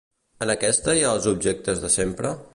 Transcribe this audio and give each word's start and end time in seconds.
En 0.45 0.53
aquesta 0.53 0.95
hi 1.01 1.05
ha 1.09 1.13
els 1.19 1.29
objectes 1.35 1.85
de 1.87 1.95
sempre? 1.99 2.35